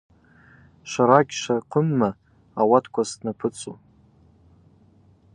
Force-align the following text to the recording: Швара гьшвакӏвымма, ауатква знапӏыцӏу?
Швара 0.89 1.19
гьшвакӏвымма, 1.27 2.09
ауатква 2.59 3.03
знапӏыцӏу? 3.09 3.77